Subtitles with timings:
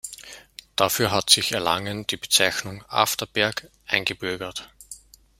[0.77, 4.67] Dafür hat sich Erlangen die Bezeichnung „After-Berg“ eingebürgert.